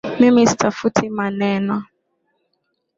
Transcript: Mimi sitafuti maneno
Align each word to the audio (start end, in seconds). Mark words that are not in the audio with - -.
Mimi 0.19 0.47
sitafuti 0.47 1.09
maneno 1.09 1.83